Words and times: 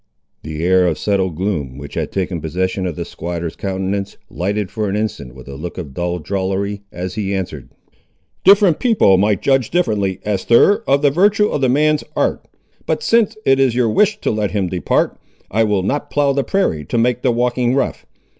The 0.41 0.63
air 0.63 0.87
of 0.87 0.97
settled 0.97 1.35
gloom, 1.35 1.77
which 1.77 1.93
had 1.93 2.11
taken 2.11 2.41
possession 2.41 2.87
of 2.87 2.95
the 2.95 3.05
squatter's 3.05 3.55
countenance, 3.55 4.17
lighted 4.31 4.71
for 4.71 4.89
an 4.89 4.95
instant 4.95 5.35
with 5.35 5.47
a 5.47 5.53
look 5.53 5.77
of 5.77 5.93
dull 5.93 6.17
drollery, 6.17 6.81
as 6.91 7.13
he 7.13 7.35
answered— 7.35 7.69
"Different 8.43 8.79
people 8.79 9.19
might 9.19 9.43
judge 9.43 9.69
differently, 9.69 10.19
Esther, 10.23 10.79
of 10.89 11.03
the 11.03 11.11
virtue 11.11 11.49
of 11.49 11.61
the 11.61 11.69
man's 11.69 12.03
art. 12.15 12.43
But 12.87 13.03
sin' 13.03 13.27
it 13.45 13.59
is 13.59 13.75
your 13.75 13.89
wish 13.91 14.19
to 14.21 14.31
let 14.31 14.49
him 14.49 14.69
depart, 14.69 15.19
I 15.51 15.63
will 15.65 15.83
not 15.83 16.09
plough 16.09 16.33
the 16.33 16.43
prairie 16.43 16.83
to 16.85 16.97
make 16.97 17.21
the 17.21 17.29
walking 17.29 17.75
rough. 17.75 18.07